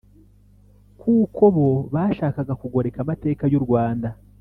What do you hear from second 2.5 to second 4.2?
kugoreka amateka y’u rwanda